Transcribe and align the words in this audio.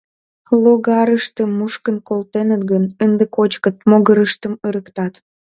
Логарыштым 0.63 1.49
мушкын 1.59 1.97
колтеныт 2.07 2.61
гын, 2.71 2.83
ынде 3.03 3.25
кочкыт, 3.35 3.75
могырыштым 3.89 4.53
ырыктат. 4.67 5.13